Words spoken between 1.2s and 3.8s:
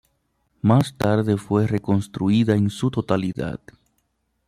fue reconstruida en su totalidad.